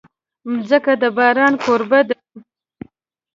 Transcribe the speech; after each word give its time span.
مځکه 0.51 0.93
د 1.01 1.03
باران 1.17 1.53
کوربه 1.63 1.99
ده. 2.07 2.15